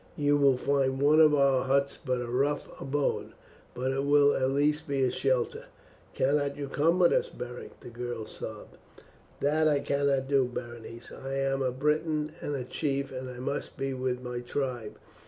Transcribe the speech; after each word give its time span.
You 0.17 0.35
will 0.35 0.57
find 0.57 0.99
one 0.99 1.19
of 1.21 1.35
our 1.35 1.65
huts 1.65 1.99
but 2.03 2.21
a 2.21 2.27
rough 2.27 2.67
abode, 2.81 3.33
but 3.75 3.91
it 3.91 4.03
will 4.03 4.33
at 4.35 4.49
least 4.49 4.87
be 4.87 5.03
a 5.03 5.11
shelter." 5.11 5.65
"Cannot 6.15 6.57
you 6.57 6.67
come 6.69 6.97
with 6.97 7.13
us, 7.13 7.29
Beric?" 7.29 7.79
the 7.81 7.91
girl 7.91 8.25
sobbed. 8.25 8.79
"That 9.41 9.67
I 9.67 9.79
cannot 9.79 10.27
do, 10.27 10.45
Berenice. 10.45 11.11
I 11.11 11.35
am 11.35 11.61
a 11.61 11.71
Briton 11.71 12.31
and 12.41 12.55
a 12.55 12.63
chief, 12.63 13.11
and 13.11 13.29
I 13.29 13.37
must 13.37 13.77
be 13.77 13.93
with 13.93 14.23
my 14.23 14.39
tribe. 14.39 14.97